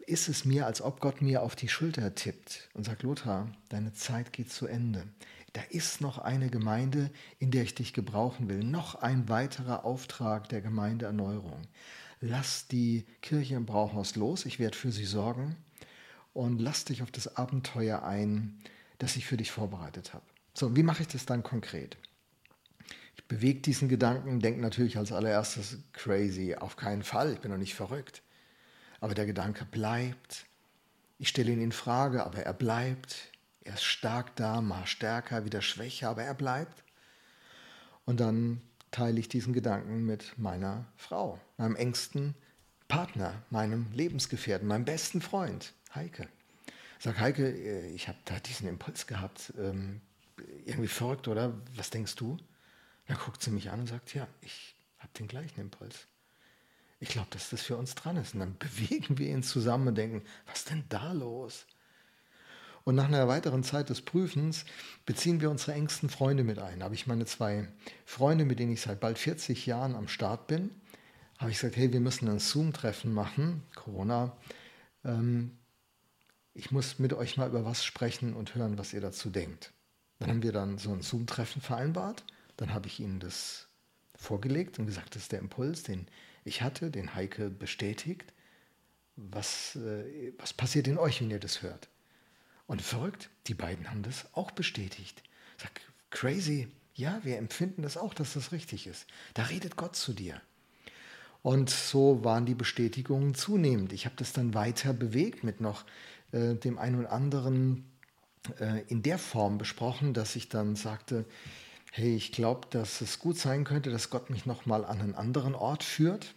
ist 0.06 0.28
es 0.28 0.44
mir, 0.44 0.66
als 0.66 0.80
ob 0.80 1.00
Gott 1.00 1.20
mir 1.20 1.42
auf 1.42 1.56
die 1.56 1.68
Schulter 1.68 2.14
tippt 2.14 2.68
und 2.74 2.84
sagt, 2.84 3.02
Lothar, 3.02 3.52
deine 3.68 3.92
Zeit 3.92 4.32
geht 4.32 4.50
zu 4.50 4.66
Ende 4.66 5.04
da 5.56 5.62
ist 5.70 6.02
noch 6.02 6.18
eine 6.18 6.50
Gemeinde, 6.50 7.10
in 7.38 7.50
der 7.50 7.62
ich 7.62 7.74
dich 7.74 7.94
gebrauchen 7.94 8.50
will. 8.50 8.62
Noch 8.62 8.94
ein 8.96 9.30
weiterer 9.30 9.86
Auftrag 9.86 10.50
der 10.50 10.60
Gemeindeerneuerung. 10.60 11.62
Lass 12.20 12.68
die 12.68 13.06
Kirche 13.22 13.54
im 13.54 13.64
Brauhaus 13.64 14.16
los, 14.16 14.44
ich 14.44 14.58
werde 14.58 14.76
für 14.76 14.92
sie 14.92 15.06
sorgen 15.06 15.56
und 16.34 16.60
lass 16.60 16.84
dich 16.84 17.02
auf 17.02 17.10
das 17.10 17.36
Abenteuer 17.38 18.02
ein, 18.02 18.58
das 18.98 19.16
ich 19.16 19.24
für 19.24 19.38
dich 19.38 19.50
vorbereitet 19.50 20.12
habe. 20.12 20.24
So, 20.52 20.76
wie 20.76 20.82
mache 20.82 21.02
ich 21.02 21.08
das 21.08 21.24
dann 21.24 21.42
konkret? 21.42 21.96
Ich 23.16 23.24
bewege 23.24 23.60
diesen 23.60 23.88
Gedanken, 23.88 24.40
denke 24.40 24.60
natürlich 24.60 24.96
als 24.96 25.12
allererstes 25.12 25.78
crazy, 25.92 26.54
auf 26.54 26.76
keinen 26.76 27.02
Fall, 27.02 27.32
ich 27.32 27.40
bin 27.40 27.50
doch 27.50 27.58
nicht 27.58 27.74
verrückt. 27.74 28.22
Aber 29.00 29.14
der 29.14 29.26
Gedanke 29.26 29.64
bleibt. 29.64 30.46
Ich 31.18 31.28
stelle 31.28 31.52
ihn 31.52 31.60
in 31.60 31.72
Frage, 31.72 32.24
aber 32.24 32.40
er 32.40 32.52
bleibt. 32.52 33.32
Er 33.62 33.74
ist 33.74 33.84
stark 33.84 34.36
da, 34.36 34.60
mal 34.60 34.86
stärker, 34.86 35.44
wieder 35.44 35.60
schwächer, 35.60 36.10
aber 36.10 36.22
er 36.22 36.34
bleibt. 36.34 36.84
Und 38.04 38.20
dann 38.20 38.60
teile 38.90 39.18
ich 39.18 39.28
diesen 39.28 39.52
Gedanken 39.52 40.06
mit 40.06 40.38
meiner 40.38 40.86
Frau, 40.96 41.40
meinem 41.56 41.76
engsten 41.76 42.34
Partner, 42.88 43.42
meinem 43.50 43.86
Lebensgefährten, 43.92 44.68
meinem 44.68 44.84
besten 44.84 45.20
Freund, 45.20 45.72
Heike. 45.94 46.28
Sage, 46.98 47.20
Heike, 47.20 47.48
äh, 47.48 47.88
ich 47.88 48.08
habe 48.08 48.18
da 48.24 48.38
diesen 48.38 48.68
Impuls 48.68 49.06
gehabt, 49.06 49.52
ähm, 49.58 50.00
irgendwie 50.64 50.88
verrückt, 50.88 51.28
oder? 51.28 51.54
Was 51.74 51.90
denkst 51.90 52.14
du? 52.14 52.36
Dann 53.06 53.18
guckt 53.18 53.42
sie 53.42 53.50
mich 53.50 53.70
an 53.70 53.80
und 53.80 53.86
sagt, 53.86 54.14
ja, 54.14 54.26
ich 54.40 54.74
habe 54.98 55.12
den 55.18 55.28
gleichen 55.28 55.60
Impuls. 55.60 56.06
Ich 56.98 57.10
glaube, 57.10 57.28
dass 57.30 57.50
das 57.50 57.62
für 57.62 57.76
uns 57.76 57.94
dran 57.94 58.16
ist. 58.16 58.34
Und 58.34 58.40
dann 58.40 58.58
bewegen 58.58 59.18
wir 59.18 59.28
ihn 59.28 59.42
zusammen 59.42 59.88
und 59.88 59.94
denken, 59.96 60.22
was 60.46 60.60
ist 60.60 60.70
denn 60.70 60.84
da 60.88 61.12
los? 61.12 61.66
Und 62.84 62.94
nach 62.94 63.08
einer 63.08 63.26
weiteren 63.26 63.64
Zeit 63.64 63.90
des 63.90 64.00
Prüfens 64.00 64.64
beziehen 65.06 65.40
wir 65.40 65.50
unsere 65.50 65.72
engsten 65.72 66.08
Freunde 66.08 66.44
mit 66.44 66.60
ein. 66.60 66.78
Da 66.78 66.84
habe 66.84 66.94
ich 66.94 67.08
meine 67.08 67.26
zwei 67.26 67.68
Freunde, 68.04 68.44
mit 68.44 68.60
denen 68.60 68.72
ich 68.72 68.80
seit 68.80 69.00
bald 69.00 69.18
40 69.18 69.66
Jahren 69.66 69.96
am 69.96 70.06
Start 70.06 70.46
bin, 70.46 70.70
habe 71.38 71.50
ich 71.50 71.58
gesagt, 71.58 71.76
hey, 71.76 71.92
wir 71.92 72.00
müssen 72.00 72.28
ein 72.28 72.38
Zoom-Treffen 72.38 73.12
machen, 73.12 73.64
Corona. 73.74 74.36
Ähm, 75.04 75.58
ich 76.54 76.70
muss 76.70 77.00
mit 77.00 77.12
euch 77.12 77.36
mal 77.36 77.48
über 77.48 77.64
was 77.64 77.84
sprechen 77.84 78.34
und 78.34 78.54
hören, 78.54 78.78
was 78.78 78.92
ihr 78.92 79.00
dazu 79.00 79.30
denkt. 79.30 79.72
Dann 80.20 80.30
haben 80.30 80.42
wir 80.42 80.52
dann 80.52 80.78
so 80.78 80.92
ein 80.92 81.02
Zoom-Treffen 81.02 81.60
vereinbart. 81.60 82.24
Dann 82.56 82.72
habe 82.72 82.86
ich 82.86 83.00
ihnen 83.00 83.20
das 83.20 83.68
vorgelegt 84.14 84.78
und 84.78 84.86
gesagt, 84.86 85.14
das 85.14 85.24
ist 85.24 85.32
der 85.32 85.40
Impuls, 85.40 85.82
den 85.82 86.06
ich 86.44 86.62
hatte, 86.62 86.90
den 86.90 87.14
Heike 87.14 87.50
bestätigt. 87.50 88.32
Was, 89.16 89.76
äh, 89.76 90.32
was 90.38 90.52
passiert 90.52 90.88
in 90.88 90.98
euch, 90.98 91.20
wenn 91.20 91.30
ihr 91.30 91.40
das 91.40 91.62
hört? 91.62 91.88
Und 92.66 92.82
verrückt, 92.82 93.30
die 93.46 93.54
beiden 93.54 93.90
haben 93.90 94.02
das 94.02 94.26
auch 94.32 94.50
bestätigt. 94.50 95.22
Ich 95.56 95.62
sag, 95.62 95.80
crazy, 96.10 96.68
ja, 96.94 97.20
wir 97.24 97.38
empfinden 97.38 97.82
das 97.82 97.96
auch, 97.96 98.14
dass 98.14 98.34
das 98.34 98.52
richtig 98.52 98.86
ist. 98.86 99.06
Da 99.34 99.44
redet 99.44 99.76
Gott 99.76 99.96
zu 99.96 100.12
dir. 100.12 100.40
Und 101.42 101.70
so 101.70 102.24
waren 102.24 102.46
die 102.46 102.54
Bestätigungen 102.54 103.34
zunehmend. 103.34 103.92
Ich 103.92 104.04
habe 104.04 104.16
das 104.16 104.32
dann 104.32 104.54
weiter 104.54 104.92
bewegt 104.92 105.44
mit 105.44 105.60
noch 105.60 105.84
äh, 106.32 106.54
dem 106.54 106.78
einen 106.78 106.96
und 106.96 107.06
anderen 107.06 107.84
äh, 108.58 108.82
in 108.88 109.02
der 109.02 109.18
Form 109.18 109.58
besprochen, 109.58 110.12
dass 110.12 110.34
ich 110.34 110.48
dann 110.48 110.74
sagte, 110.74 111.24
hey, 111.96 112.14
ich 112.14 112.30
glaube, 112.30 112.66
dass 112.68 113.00
es 113.00 113.18
gut 113.18 113.38
sein 113.38 113.64
könnte, 113.64 113.90
dass 113.90 114.10
Gott 114.10 114.28
mich 114.28 114.44
nochmal 114.44 114.84
an 114.84 115.00
einen 115.00 115.14
anderen 115.14 115.54
Ort 115.54 115.82
führt. 115.82 116.34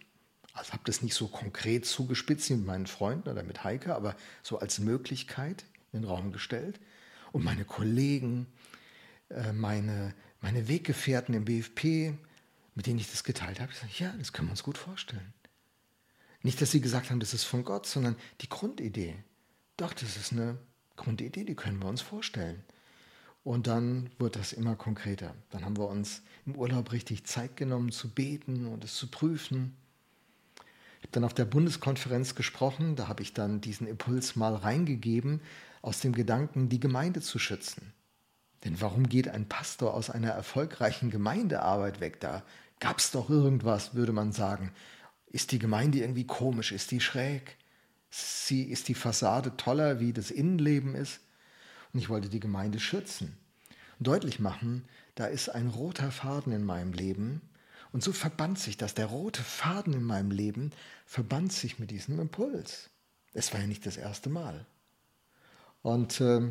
Also 0.54 0.72
habe 0.72 0.82
das 0.86 1.02
nicht 1.02 1.14
so 1.14 1.28
konkret 1.28 1.84
zugespitzt 1.84 2.48
mit 2.50 2.64
meinen 2.64 2.86
Freunden 2.86 3.28
oder 3.28 3.42
mit 3.42 3.62
Heike, 3.62 3.94
aber 3.94 4.16
so 4.42 4.58
als 4.58 4.78
Möglichkeit 4.78 5.66
in 5.92 6.00
den 6.00 6.08
Raum 6.08 6.32
gestellt. 6.32 6.80
Und 7.32 7.44
meine 7.44 7.66
Kollegen, 7.66 8.46
äh, 9.28 9.52
meine, 9.52 10.14
meine 10.40 10.66
Weggefährten 10.66 11.34
im 11.34 11.44
BFP, 11.44 12.14
mit 12.74 12.86
denen 12.86 12.98
ich 12.98 13.10
das 13.10 13.22
geteilt 13.22 13.60
habe, 13.60 13.70
gesagt, 13.70 13.98
ja, 13.98 14.14
das 14.18 14.32
können 14.32 14.48
wir 14.48 14.52
uns 14.52 14.62
gut 14.62 14.78
vorstellen. 14.78 15.34
Nicht, 16.42 16.62
dass 16.62 16.70
sie 16.70 16.80
gesagt 16.80 17.10
haben, 17.10 17.20
das 17.20 17.34
ist 17.34 17.44
von 17.44 17.64
Gott, 17.64 17.86
sondern 17.86 18.16
die 18.40 18.48
Grundidee. 18.48 19.14
Doch, 19.76 19.92
das 19.92 20.16
ist 20.16 20.32
eine 20.32 20.56
Grundidee, 20.96 21.44
die 21.44 21.54
können 21.54 21.80
wir 21.80 21.88
uns 21.88 22.00
vorstellen. 22.00 22.64
Und 23.42 23.66
dann 23.66 24.10
wird 24.18 24.36
das 24.36 24.52
immer 24.52 24.76
konkreter. 24.76 25.34
Dann 25.50 25.64
haben 25.64 25.78
wir 25.78 25.88
uns 25.88 26.22
im 26.44 26.56
Urlaub 26.56 26.92
richtig 26.92 27.24
Zeit 27.24 27.56
genommen 27.56 27.90
zu 27.90 28.10
beten 28.10 28.66
und 28.66 28.84
es 28.84 28.94
zu 28.96 29.08
prüfen. 29.08 29.74
Ich 30.98 31.04
habe 31.04 31.12
dann 31.12 31.24
auf 31.24 31.32
der 31.32 31.46
Bundeskonferenz 31.46 32.34
gesprochen, 32.34 32.96
da 32.96 33.08
habe 33.08 33.22
ich 33.22 33.32
dann 33.32 33.62
diesen 33.62 33.86
Impuls 33.86 34.36
mal 34.36 34.54
reingegeben, 34.54 35.40
aus 35.80 36.00
dem 36.00 36.12
Gedanken, 36.12 36.68
die 36.68 36.80
Gemeinde 36.80 37.22
zu 37.22 37.38
schützen. 37.38 37.94
Denn 38.64 38.80
warum 38.82 39.08
geht 39.08 39.28
ein 39.28 39.48
Pastor 39.48 39.94
aus 39.94 40.10
einer 40.10 40.30
erfolgreichen 40.30 41.10
Gemeindearbeit 41.10 42.00
weg? 42.00 42.20
Da 42.20 42.42
gab 42.78 42.98
es 42.98 43.10
doch 43.10 43.30
irgendwas, 43.30 43.94
würde 43.94 44.12
man 44.12 44.32
sagen. 44.32 44.72
Ist 45.26 45.52
die 45.52 45.58
Gemeinde 45.58 45.98
irgendwie 45.98 46.26
komisch? 46.26 46.72
Ist 46.72 46.90
die 46.90 47.00
schräg? 47.00 47.56
Sie, 48.10 48.64
ist 48.64 48.88
die 48.88 48.94
Fassade 48.94 49.56
toller, 49.56 50.00
wie 50.00 50.12
das 50.12 50.30
Innenleben 50.30 50.94
ist? 50.94 51.20
Und 51.92 52.00
ich 52.00 52.08
wollte 52.08 52.28
die 52.28 52.40
Gemeinde 52.40 52.80
schützen 52.80 53.36
deutlich 54.00 54.40
machen, 54.40 54.84
da 55.14 55.26
ist 55.26 55.50
ein 55.50 55.68
roter 55.68 56.10
Faden 56.10 56.52
in 56.52 56.64
meinem 56.64 56.92
Leben. 56.92 57.42
Und 57.92 58.02
so 58.02 58.12
verband 58.12 58.58
sich 58.58 58.76
das. 58.76 58.94
Der 58.94 59.06
rote 59.06 59.42
Faden 59.42 59.92
in 59.92 60.04
meinem 60.04 60.30
Leben 60.30 60.72
verband 61.06 61.52
sich 61.52 61.78
mit 61.78 61.90
diesem 61.90 62.18
Impuls. 62.18 62.88
Es 63.34 63.52
war 63.52 63.60
ja 63.60 63.66
nicht 63.66 63.84
das 63.84 63.96
erste 63.96 64.30
Mal. 64.30 64.66
Und 65.82 66.20
äh, 66.20 66.50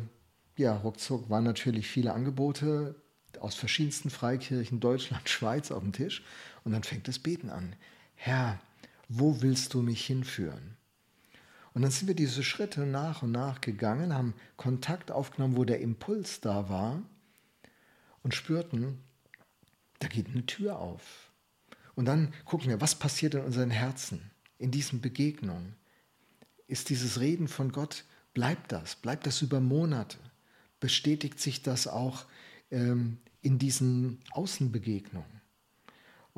ja, 0.56 0.76
ruckzuck 0.76 1.30
waren 1.30 1.44
natürlich 1.44 1.88
viele 1.88 2.12
Angebote 2.12 2.94
aus 3.38 3.54
verschiedensten 3.54 4.10
Freikirchen, 4.10 4.80
Deutschland, 4.80 5.28
Schweiz 5.28 5.70
auf 5.70 5.82
dem 5.82 5.92
Tisch. 5.92 6.22
Und 6.64 6.72
dann 6.72 6.82
fängt 6.82 7.08
das 7.08 7.18
Beten 7.18 7.50
an. 7.50 7.74
Herr, 8.14 8.60
wo 9.08 9.40
willst 9.40 9.74
du 9.74 9.82
mich 9.82 10.04
hinführen? 10.04 10.76
Und 11.72 11.82
dann 11.82 11.90
sind 11.90 12.08
wir 12.08 12.14
diese 12.14 12.42
Schritte 12.42 12.84
nach 12.86 13.22
und 13.22 13.32
nach 13.32 13.60
gegangen, 13.60 14.12
haben 14.12 14.34
Kontakt 14.56 15.10
aufgenommen, 15.10 15.56
wo 15.56 15.64
der 15.64 15.80
Impuls 15.80 16.40
da 16.40 16.68
war 16.68 17.02
und 18.22 18.34
spürten, 18.34 18.98
da 20.00 20.08
geht 20.08 20.28
eine 20.28 20.46
Tür 20.46 20.78
auf. 20.78 21.30
Und 21.94 22.06
dann 22.06 22.32
gucken 22.44 22.68
wir, 22.68 22.80
was 22.80 22.94
passiert 22.94 23.34
in 23.34 23.42
unseren 23.42 23.70
Herzen 23.70 24.30
in 24.60 24.70
diesen 24.70 25.00
Begegnungen. 25.00 25.74
Ist 26.68 26.90
dieses 26.90 27.18
Reden 27.18 27.48
von 27.48 27.72
Gott, 27.72 28.04
bleibt 28.34 28.70
das? 28.70 28.94
Bleibt 28.94 29.26
das 29.26 29.42
über 29.42 29.58
Monate? 29.58 30.18
Bestätigt 30.78 31.40
sich 31.40 31.62
das 31.62 31.88
auch 31.88 32.26
ähm, 32.70 33.18
in 33.40 33.58
diesen 33.58 34.20
Außenbegegnungen? 34.30 35.39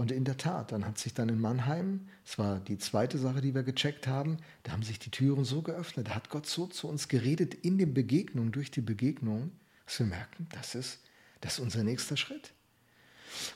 Und 0.03 0.11
in 0.11 0.25
der 0.25 0.37
Tat, 0.37 0.73
dann 0.73 0.85
hat 0.85 0.99
sich 0.99 1.15
dann 1.15 1.29
in 1.29 1.41
Mannheim, 1.41 2.09
es 2.27 2.37
war 2.37 2.59
die 2.59 2.77
zweite 2.77 3.19
Sache, 3.19 3.41
die 3.41 3.55
wir 3.55 3.63
gecheckt 3.63 4.09
haben, 4.09 4.39
da 4.65 4.73
haben 4.73 4.83
sich 4.83 4.99
die 4.99 5.13
Türen 5.13 5.45
so 5.45 5.63
geöffnet, 5.63 6.09
da 6.09 6.17
hat 6.17 6.29
Gott 6.29 6.45
so 6.45 6.67
zu 6.67 6.89
uns 6.89 7.07
geredet 7.07 7.55
in 7.55 7.79
den 7.79 7.95
Begegnungen, 7.95 8.51
durch 8.51 8.73
die 8.73 8.81
Begegnungen, 8.81 9.53
dass 9.87 10.01
wir 10.01 10.07
merken, 10.07 10.49
das 10.51 10.75
ist, 10.75 10.99
das 11.41 11.53
ist 11.53 11.59
unser 11.61 11.85
nächster 11.85 12.17
Schritt. 12.17 12.53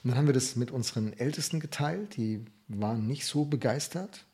Und 0.05 0.11
dann 0.11 0.19
haben 0.19 0.29
wir 0.29 0.35
das 0.35 0.55
mit 0.55 0.71
unseren 0.71 1.15
Ältesten 1.15 1.59
geteilt, 1.59 2.17
die 2.17 2.45
waren 2.69 3.09
nicht 3.09 3.27
so 3.27 3.45
begeistert. 3.45 4.25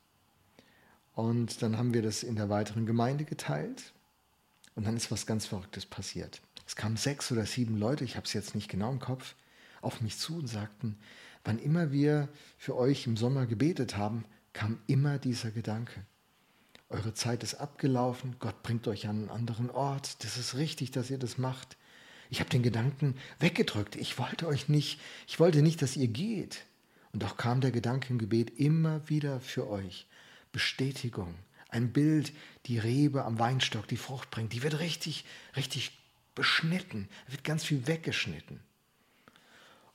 Und 1.14 1.62
dann 1.62 1.78
haben 1.78 1.94
wir 1.94 2.02
das 2.02 2.24
in 2.24 2.36
der 2.36 2.50
weiteren 2.50 2.84
Gemeinde 2.84 3.24
geteilt. 3.24 3.94
Und 4.74 4.86
dann 4.86 4.98
ist 4.98 5.10
was 5.10 5.24
ganz 5.24 5.46
Verrücktes 5.46 5.86
passiert. 5.86 6.42
Es 6.66 6.76
kamen 6.76 6.98
sechs 6.98 7.32
oder 7.32 7.46
sieben 7.46 7.78
Leute, 7.78 8.04
ich 8.04 8.16
habe 8.16 8.26
es 8.26 8.34
jetzt 8.34 8.54
nicht 8.54 8.68
genau 8.68 8.92
im 8.92 8.98
Kopf, 8.98 9.34
auf 9.82 10.00
mich 10.00 10.16
zu 10.18 10.38
und 10.38 10.46
sagten, 10.46 10.98
Wann 11.44 11.58
immer 11.58 11.90
wir 11.90 12.28
für 12.56 12.76
euch 12.76 13.06
im 13.06 13.16
Sommer 13.16 13.46
gebetet 13.46 13.96
haben, 13.96 14.24
kam 14.52 14.78
immer 14.86 15.18
dieser 15.18 15.50
Gedanke. 15.50 16.04
Eure 16.88 17.14
Zeit 17.14 17.42
ist 17.42 17.54
abgelaufen, 17.54 18.36
Gott 18.38 18.62
bringt 18.62 18.86
euch 18.86 19.08
an 19.08 19.16
einen 19.16 19.30
anderen 19.30 19.70
Ort, 19.70 20.22
das 20.24 20.36
ist 20.36 20.56
richtig, 20.56 20.90
dass 20.90 21.10
ihr 21.10 21.18
das 21.18 21.38
macht. 21.38 21.76
Ich 22.30 22.40
habe 22.40 22.50
den 22.50 22.62
Gedanken 22.62 23.16
weggedrückt, 23.40 23.96
ich 23.96 24.18
wollte 24.18 24.46
euch 24.46 24.68
nicht, 24.68 25.00
ich 25.26 25.40
wollte 25.40 25.62
nicht, 25.62 25.82
dass 25.82 25.96
ihr 25.96 26.08
geht. 26.08 26.64
Und 27.12 27.22
doch 27.22 27.36
kam 27.36 27.60
der 27.60 27.72
Gedanke 27.72 28.10
im 28.10 28.18
Gebet 28.18 28.58
immer 28.58 29.08
wieder 29.08 29.40
für 29.40 29.68
euch. 29.68 30.06
Bestätigung, 30.52 31.34
ein 31.68 31.92
Bild, 31.92 32.32
die 32.66 32.78
Rebe 32.78 33.24
am 33.24 33.38
Weinstock, 33.38 33.88
die 33.88 33.96
Frucht 33.96 34.30
bringt, 34.30 34.52
die 34.52 34.62
wird 34.62 34.78
richtig, 34.78 35.24
richtig 35.56 35.98
beschnitten, 36.34 37.08
wird 37.26 37.44
ganz 37.44 37.64
viel 37.64 37.86
weggeschnitten. 37.86 38.60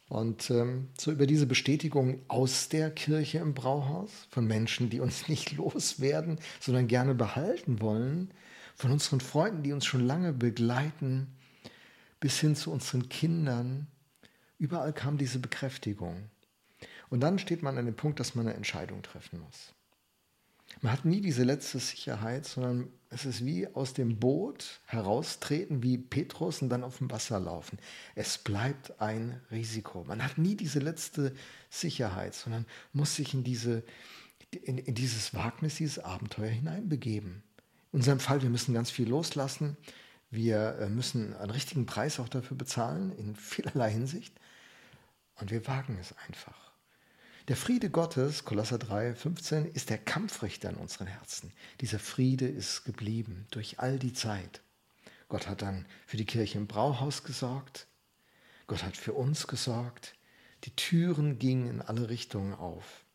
Und 0.09 0.49
ähm, 0.51 0.87
so 0.97 1.11
über 1.11 1.27
diese 1.27 1.47
Bestätigung 1.47 2.21
aus 2.29 2.69
der 2.69 2.91
Kirche 2.91 3.39
im 3.39 3.53
Brauhaus, 3.53 4.27
von 4.29 4.47
Menschen, 4.47 4.89
die 4.89 4.99
uns 5.01 5.27
nicht 5.27 5.51
loswerden, 5.53 6.39
sondern 6.59 6.87
gerne 6.87 7.13
behalten 7.13 7.81
wollen, 7.81 8.31
von 8.75 8.91
unseren 8.91 9.19
Freunden, 9.19 9.63
die 9.63 9.73
uns 9.73 9.85
schon 9.85 10.05
lange 10.05 10.33
begleiten, 10.33 11.35
bis 12.19 12.39
hin 12.39 12.55
zu 12.55 12.71
unseren 12.71 13.09
Kindern, 13.09 13.87
überall 14.59 14.93
kam 14.93 15.17
diese 15.17 15.39
Bekräftigung. 15.39 16.29
Und 17.09 17.21
dann 17.21 17.39
steht 17.39 17.63
man 17.63 17.77
an 17.77 17.85
dem 17.85 17.95
Punkt, 17.95 18.19
dass 18.19 18.35
man 18.35 18.47
eine 18.47 18.55
Entscheidung 18.55 19.01
treffen 19.01 19.39
muss. 19.39 19.73
Man 20.81 20.91
hat 20.91 21.05
nie 21.05 21.21
diese 21.21 21.43
letzte 21.43 21.79
Sicherheit, 21.79 22.45
sondern 22.45 22.89
es 23.09 23.25
ist 23.25 23.45
wie 23.45 23.67
aus 23.67 23.93
dem 23.93 24.19
Boot 24.19 24.81
heraustreten, 24.85 25.81
wie 25.81 25.97
Petrus 25.97 26.61
und 26.61 26.69
dann 26.69 26.83
auf 26.83 26.97
dem 26.97 27.09
Wasser 27.09 27.39
laufen. 27.39 27.79
Es 28.15 28.37
bleibt 28.37 28.99
ein 28.99 29.41
Risiko. 29.49 30.03
Man 30.03 30.23
hat 30.23 30.37
nie 30.37 30.55
diese 30.55 30.79
letzte 30.79 31.33
Sicherheit, 31.69 32.35
sondern 32.35 32.65
muss 32.91 33.15
sich 33.15 33.33
in, 33.33 33.43
diese, 33.43 33.83
in, 34.51 34.77
in 34.77 34.93
dieses 34.93 35.33
Wagnis, 35.33 35.75
dieses 35.75 35.99
Abenteuer 35.99 36.49
hineinbegeben. 36.49 37.43
In 37.93 37.99
unserem 37.99 38.19
Fall, 38.19 38.41
wir 38.41 38.49
müssen 38.49 38.73
ganz 38.73 38.91
viel 38.91 39.07
loslassen. 39.07 39.77
Wir 40.29 40.77
äh, 40.79 40.89
müssen 40.89 41.33
einen 41.33 41.51
richtigen 41.51 41.85
Preis 41.85 42.19
auch 42.19 42.29
dafür 42.29 42.57
bezahlen, 42.57 43.13
in 43.17 43.35
vielerlei 43.35 43.91
Hinsicht. 43.91 44.33
Und 45.35 45.51
wir 45.51 45.65
wagen 45.67 45.97
es 45.99 46.13
einfach. 46.27 46.66
Der 47.47 47.55
Friede 47.55 47.89
Gottes, 47.89 48.43
Kolosser 48.43 48.77
3, 48.77 49.15
15, 49.15 49.67
ist 49.67 49.89
der 49.89 49.97
Kampfrichter 49.97 50.69
in 50.69 50.75
unseren 50.75 51.07
Herzen. 51.07 51.53
Dieser 51.79 51.97
Friede 51.97 52.45
ist 52.45 52.83
geblieben 52.83 53.47
durch 53.51 53.79
all 53.79 53.99
die 53.99 54.11
Zeit. 54.11 54.61
Gott 55.29 55.47
hat 55.47 55.61
dann 55.61 55.85
für 56.05 56.17
die 56.17 56.25
Kirche 56.25 56.57
im 56.57 56.67
Brauhaus 56.67 57.23
gesorgt. 57.23 57.87
Gott 58.67 58.83
hat 58.83 58.97
für 58.97 59.13
uns 59.13 59.47
gesorgt. 59.47 60.13
Die 60.65 60.75
Türen 60.75 61.39
gingen 61.39 61.69
in 61.69 61.81
alle 61.81 62.09
Richtungen 62.09 62.53
auf. 62.53 63.05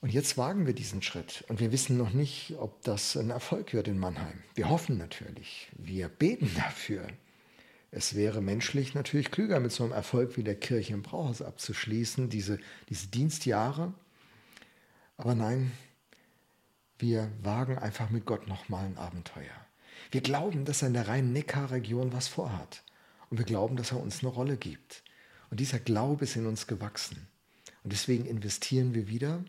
Und 0.00 0.12
jetzt 0.12 0.38
wagen 0.38 0.64
wir 0.64 0.74
diesen 0.74 1.02
Schritt. 1.02 1.44
Und 1.48 1.58
wir 1.58 1.72
wissen 1.72 1.96
noch 1.96 2.12
nicht, 2.12 2.54
ob 2.56 2.82
das 2.82 3.16
ein 3.16 3.30
Erfolg 3.30 3.72
wird 3.72 3.88
in 3.88 3.98
Mannheim. 3.98 4.44
Wir 4.54 4.68
hoffen 4.68 4.96
natürlich. 4.96 5.72
Wir 5.76 6.08
beten 6.08 6.52
dafür. 6.54 7.08
Es 7.96 8.14
wäre 8.14 8.42
menschlich 8.42 8.92
natürlich 8.92 9.30
klüger, 9.30 9.58
mit 9.58 9.72
so 9.72 9.82
einem 9.82 9.94
Erfolg 9.94 10.36
wie 10.36 10.42
der 10.42 10.60
Kirche 10.60 10.92
im 10.92 11.00
Brauhaus 11.00 11.40
abzuschließen, 11.40 12.28
diese, 12.28 12.58
diese 12.90 13.06
Dienstjahre. 13.06 13.94
Aber 15.16 15.34
nein, 15.34 15.72
wir 16.98 17.32
wagen 17.42 17.78
einfach 17.78 18.10
mit 18.10 18.26
Gott 18.26 18.48
nochmal 18.48 18.84
ein 18.84 18.98
Abenteuer. 18.98 19.66
Wir 20.10 20.20
glauben, 20.20 20.66
dass 20.66 20.82
er 20.82 20.88
in 20.88 20.92
der 20.92 21.08
Rhein-Neckar-Region 21.08 22.12
was 22.12 22.28
vorhat. 22.28 22.84
Und 23.30 23.38
wir 23.38 23.46
glauben, 23.46 23.76
dass 23.76 23.92
er 23.92 24.00
uns 24.02 24.20
eine 24.20 24.28
Rolle 24.28 24.58
gibt. 24.58 25.02
Und 25.48 25.58
dieser 25.58 25.78
Glaube 25.78 26.24
ist 26.24 26.36
in 26.36 26.44
uns 26.44 26.66
gewachsen. 26.66 27.26
Und 27.82 27.94
deswegen 27.94 28.26
investieren 28.26 28.92
wir 28.92 29.08
wieder. 29.08 29.42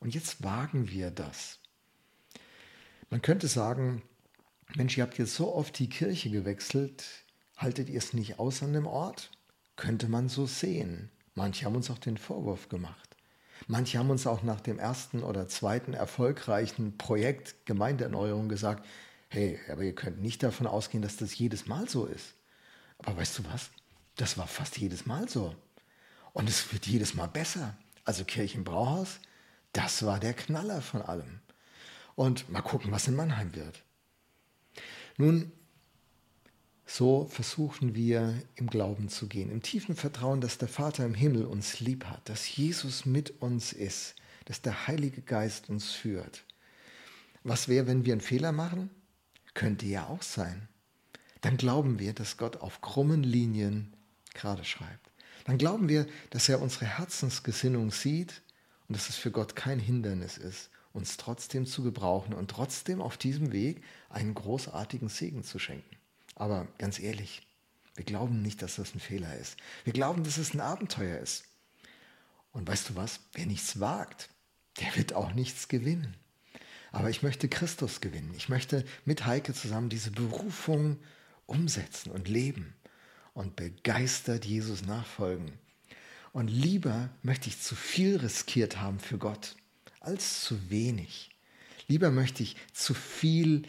Und 0.00 0.14
jetzt 0.14 0.44
wagen 0.44 0.90
wir 0.90 1.10
das. 1.10 1.58
Man 3.08 3.22
könnte 3.22 3.48
sagen, 3.48 4.02
Mensch, 4.74 4.98
ihr 4.98 5.04
habt 5.04 5.16
jetzt 5.16 5.36
so 5.36 5.54
oft 5.54 5.78
die 5.78 5.88
Kirche 5.88 6.28
gewechselt, 6.28 7.23
Haltet 7.64 7.88
ihr 7.88 7.96
es 7.96 8.12
nicht 8.12 8.38
aus 8.38 8.62
an 8.62 8.74
dem 8.74 8.86
Ort? 8.86 9.30
Könnte 9.76 10.06
man 10.06 10.28
so 10.28 10.44
sehen. 10.44 11.10
Manche 11.34 11.64
haben 11.64 11.74
uns 11.74 11.90
auch 11.90 11.96
den 11.96 12.18
Vorwurf 12.18 12.68
gemacht. 12.68 13.16
Manche 13.68 13.98
haben 13.98 14.10
uns 14.10 14.26
auch 14.26 14.42
nach 14.42 14.60
dem 14.60 14.78
ersten 14.78 15.22
oder 15.22 15.48
zweiten 15.48 15.94
erfolgreichen 15.94 16.98
Projekt 16.98 17.64
Gemeindeerneuerung 17.64 18.50
gesagt, 18.50 18.84
hey, 19.30 19.58
aber 19.72 19.82
ihr 19.82 19.94
könnt 19.94 20.20
nicht 20.20 20.42
davon 20.42 20.66
ausgehen, 20.66 21.02
dass 21.02 21.16
das 21.16 21.38
jedes 21.38 21.64
Mal 21.64 21.88
so 21.88 22.04
ist. 22.04 22.34
Aber 22.98 23.16
weißt 23.16 23.38
du 23.38 23.44
was? 23.46 23.70
Das 24.16 24.36
war 24.36 24.46
fast 24.46 24.76
jedes 24.76 25.06
Mal 25.06 25.26
so. 25.30 25.56
Und 26.34 26.50
es 26.50 26.70
wird 26.70 26.86
jedes 26.86 27.14
Mal 27.14 27.28
besser. 27.28 27.78
Also 28.04 28.26
Kirchenbrauhaus, 28.26 29.20
das 29.72 30.04
war 30.04 30.20
der 30.20 30.34
Knaller 30.34 30.82
von 30.82 31.00
allem. 31.00 31.40
Und 32.14 32.50
mal 32.50 32.60
gucken, 32.60 32.92
was 32.92 33.08
in 33.08 33.16
Mannheim 33.16 33.54
wird. 33.54 33.82
Nun, 35.16 35.50
so 36.86 37.26
versuchen 37.26 37.94
wir 37.94 38.34
im 38.56 38.68
Glauben 38.68 39.08
zu 39.08 39.26
gehen, 39.26 39.50
im 39.50 39.62
tiefen 39.62 39.96
Vertrauen, 39.96 40.40
dass 40.40 40.58
der 40.58 40.68
Vater 40.68 41.04
im 41.04 41.14
Himmel 41.14 41.44
uns 41.46 41.80
lieb 41.80 42.04
hat, 42.04 42.28
dass 42.28 42.56
Jesus 42.56 43.06
mit 43.06 43.42
uns 43.42 43.72
ist, 43.72 44.14
dass 44.44 44.60
der 44.60 44.86
Heilige 44.86 45.22
Geist 45.22 45.70
uns 45.70 45.92
führt. 45.92 46.44
Was 47.42 47.68
wäre, 47.68 47.86
wenn 47.86 48.04
wir 48.04 48.12
einen 48.12 48.20
Fehler 48.20 48.52
machen? 48.52 48.90
Könnte 49.54 49.86
ja 49.86 50.06
auch 50.06 50.22
sein. 50.22 50.68
Dann 51.40 51.56
glauben 51.56 51.98
wir, 51.98 52.12
dass 52.12 52.36
Gott 52.36 52.58
auf 52.58 52.80
krummen 52.80 53.22
Linien 53.22 53.94
gerade 54.34 54.64
schreibt. 54.64 55.10
Dann 55.44 55.58
glauben 55.58 55.88
wir, 55.88 56.06
dass 56.30 56.48
er 56.48 56.60
unsere 56.60 56.86
Herzensgesinnung 56.86 57.90
sieht 57.90 58.42
und 58.88 58.96
dass 58.96 59.08
es 59.08 59.16
für 59.16 59.30
Gott 59.30 59.54
kein 59.54 59.78
Hindernis 59.78 60.38
ist, 60.38 60.70
uns 60.92 61.16
trotzdem 61.16 61.66
zu 61.66 61.82
gebrauchen 61.82 62.34
und 62.34 62.50
trotzdem 62.50 63.00
auf 63.00 63.16
diesem 63.16 63.52
Weg 63.52 63.82
einen 64.08 64.34
großartigen 64.34 65.08
Segen 65.08 65.42
zu 65.44 65.58
schenken. 65.58 65.93
Aber 66.34 66.66
ganz 66.78 66.98
ehrlich, 66.98 67.46
wir 67.94 68.04
glauben 68.04 68.42
nicht, 68.42 68.62
dass 68.62 68.76
das 68.76 68.94
ein 68.94 69.00
Fehler 69.00 69.36
ist. 69.36 69.56
Wir 69.84 69.92
glauben, 69.92 70.24
dass 70.24 70.38
es 70.38 70.54
ein 70.54 70.60
Abenteuer 70.60 71.18
ist. 71.18 71.44
Und 72.52 72.68
weißt 72.68 72.90
du 72.90 72.96
was? 72.96 73.20
Wer 73.32 73.46
nichts 73.46 73.80
wagt, 73.80 74.28
der 74.80 74.96
wird 74.96 75.12
auch 75.12 75.32
nichts 75.32 75.68
gewinnen. 75.68 76.16
Aber 76.92 77.10
ich 77.10 77.22
möchte 77.22 77.48
Christus 77.48 78.00
gewinnen. 78.00 78.32
Ich 78.36 78.48
möchte 78.48 78.84
mit 79.04 79.26
Heike 79.26 79.52
zusammen 79.54 79.88
diese 79.88 80.12
Berufung 80.12 80.98
umsetzen 81.46 82.10
und 82.10 82.28
leben 82.28 82.74
und 83.32 83.56
begeistert 83.56 84.44
Jesus 84.44 84.86
nachfolgen. 84.86 85.58
Und 86.32 86.48
lieber 86.48 87.10
möchte 87.22 87.48
ich 87.48 87.60
zu 87.60 87.76
viel 87.76 88.16
riskiert 88.16 88.80
haben 88.80 89.00
für 89.00 89.18
Gott 89.18 89.56
als 90.00 90.42
zu 90.42 90.70
wenig. 90.70 91.30
Lieber 91.86 92.10
möchte 92.10 92.42
ich 92.42 92.56
zu 92.72 92.94
viel 92.94 93.62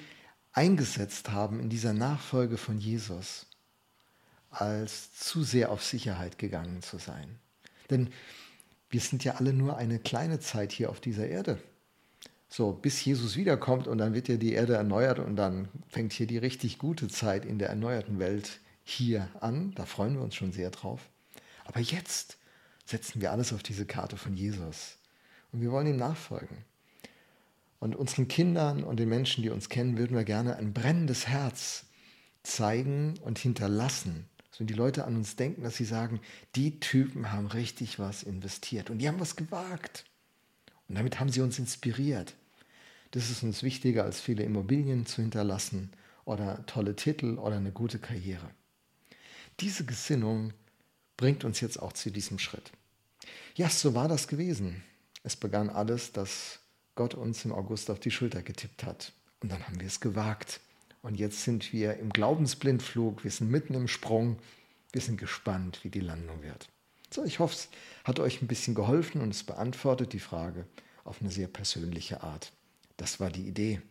eingesetzt 0.56 1.32
haben 1.32 1.60
in 1.60 1.70
dieser 1.70 1.94
Nachfolge 1.94 2.58
von 2.58 2.80
Jesus, 2.80 3.46
als 4.50 5.14
zu 5.14 5.44
sehr 5.44 5.70
auf 5.70 5.84
Sicherheit 5.84 6.38
gegangen 6.40 6.82
zu 6.82 6.98
sein. 6.98 7.40
Denn 7.90 8.10
wir 8.90 9.02
sind 9.02 9.24
ja 9.26 9.36
alle 9.36 9.52
nur 9.52 9.78
eine 9.78 10.00
kleine 10.00 10.40
Zeit 10.40 10.72
hier 10.72 10.90
auf 10.90 11.02
dieser 11.02 11.28
Erde. 11.28 11.62
So, 12.48 12.72
bis 12.72 13.04
Jesus 13.04 13.36
wiederkommt 13.36 13.86
und 13.88 13.98
dann 13.98 14.14
wird 14.14 14.30
ja 14.30 14.38
die 14.38 14.54
Erde 14.54 14.76
erneuert 14.76 15.20
und 15.20 15.36
dann 15.36 15.68
fängt 15.90 16.14
hier 16.14 16.28
die 16.28 16.38
richtig 16.38 16.80
gute 16.80 17.10
Zeit 17.10 17.44
in 17.44 17.60
der 17.60 17.70
erneuerten 17.70 18.18
Welt 18.18 18.62
hier 18.86 19.28
an. 19.42 19.74
Da 19.76 19.86
freuen 19.86 20.16
wir 20.16 20.22
uns 20.22 20.36
schon 20.36 20.54
sehr 20.54 20.70
drauf. 20.70 21.02
Aber 21.66 21.82
jetzt 21.82 22.38
setzen 22.86 23.20
wir 23.20 23.34
alles 23.34 23.52
auf 23.52 23.64
diese 23.64 23.86
Karte 23.86 24.16
von 24.16 24.36
Jesus. 24.36 24.98
Und 25.52 25.60
wir 25.60 25.72
wollen 25.72 25.88
ihm 25.88 25.98
nachfolgen. 25.98 26.64
Und 27.80 27.96
unseren 27.96 28.28
Kindern 28.28 28.84
und 28.84 28.98
den 28.98 29.10
Menschen, 29.10 29.44
die 29.44 29.50
uns 29.50 29.70
kennen, 29.70 29.98
würden 29.98 30.16
wir 30.16 30.24
gerne 30.24 30.56
ein 30.56 30.74
brennendes 30.74 31.28
Herz 31.28 31.86
zeigen 32.44 33.16
und 33.22 33.38
hinterlassen. 33.38 34.26
So 34.52 34.62
wenn 34.62 34.68
die 34.68 34.74
Leute 34.74 35.06
an 35.06 35.16
uns 35.16 35.36
denken, 35.36 35.64
dass 35.64 35.76
sie 35.76 35.86
sagen, 35.86 36.22
die 36.56 36.80
Typen 36.80 37.32
haben 37.32 37.48
richtig 37.48 38.00
was 38.00 38.24
investiert 38.24 38.90
und 38.90 39.00
die 39.00 39.08
haben 39.08 39.20
was 39.20 39.36
gewagt. 39.36 40.06
Und 40.88 40.96
damit 40.96 41.20
haben 41.20 41.30
sie 41.30 41.42
uns 41.42 41.60
inspiriert. 41.60 42.36
Das 43.12 43.30
ist 43.30 43.44
uns 43.44 43.64
wichtiger, 43.64 44.04
als 44.04 44.22
viele 44.22 44.44
Immobilien 44.44 45.06
zu 45.06 45.22
hinterlassen 45.22 45.92
oder 46.26 46.66
tolle 46.66 46.96
Titel 46.96 47.38
oder 47.38 47.58
eine 47.58 47.72
gute 47.72 48.00
Karriere. 48.00 48.50
Diese 49.60 49.86
Gesinnung 49.86 50.54
bringt 51.18 51.44
uns 51.44 51.62
jetzt 51.62 51.82
auch 51.82 51.94
zu 51.94 52.12
diesem 52.12 52.40
Schritt. 52.40 52.72
Ja, 53.56 53.70
so 53.70 53.94
war 53.94 54.08
das 54.08 54.28
gewesen. 54.28 54.84
Es 55.24 55.36
begann 55.36 55.70
alles, 55.70 56.12
dass 56.12 56.60
Gott 56.96 57.14
uns 57.14 57.46
im 57.46 57.52
August 57.52 57.90
auf 57.90 58.00
die 58.00 58.12
Schulter 58.12 58.42
getippt 58.42 58.84
hat. 58.84 59.14
Und 59.42 59.52
dann 59.52 59.66
haben 59.68 59.80
wir 59.80 59.88
es 59.88 60.00
gewagt. 60.00 60.62
Und 61.02 61.16
jetzt 61.16 61.44
sind 61.44 61.72
wir 61.72 61.98
im 61.98 62.10
Glaubensblindflug, 62.10 63.24
wir 63.24 63.32
sind 63.32 63.52
mitten 63.52 63.76
im 63.76 63.88
Sprung, 63.88 64.40
wir 64.92 65.02
sind 65.02 65.18
gespannt, 65.18 65.82
wie 65.84 65.90
die 65.90 66.00
Landung 66.00 66.42
wird. 66.42 66.68
So, 67.14 67.24
ich 67.24 67.40
hoffe, 67.40 67.54
es 67.54 67.70
hat 68.04 68.20
euch 68.20 68.42
ein 68.42 68.48
bisschen 68.48 68.74
geholfen 68.74 69.22
und 69.22 69.30
es 69.30 69.44
beantwortet 69.44 70.14
die 70.14 70.20
Frage 70.20 70.66
auf 71.04 71.22
eine 71.22 71.30
sehr 71.30 71.48
persönliche 71.48 72.24
Art. 72.24 72.52
Das 72.98 73.20
war 73.20 73.30
die 73.30 73.48
Idee. 73.48 73.82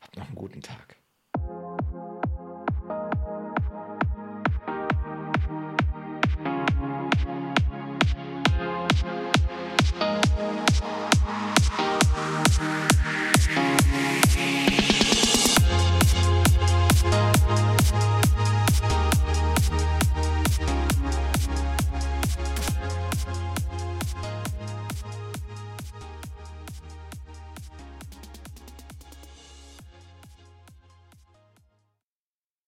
Habt 0.00 0.16
noch 0.16 0.26
einen 0.26 0.34
guten 0.34 0.60
Tag. 0.60 0.96